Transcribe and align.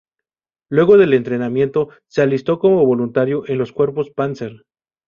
Luego 0.69 0.97
del 0.97 1.13
entrenamiento, 1.13 1.89
se 2.07 2.23
alistó 2.23 2.57
como 2.57 2.83
voluntario 2.83 3.43
en 3.47 3.59
los 3.59 3.71
Cuerpos 3.71 4.09
Panzer. 4.09 4.65